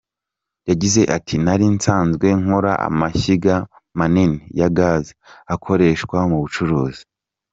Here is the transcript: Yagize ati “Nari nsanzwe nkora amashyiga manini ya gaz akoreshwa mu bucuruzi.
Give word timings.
Yagize 0.69 1.01
ati 1.17 1.35
“Nari 1.43 1.65
nsanzwe 1.75 2.27
nkora 2.41 2.73
amashyiga 2.87 3.55
manini 3.97 4.37
ya 4.59 4.69
gaz 4.77 5.03
akoreshwa 5.53 6.17
mu 6.29 6.37
bucuruzi. 6.43 7.01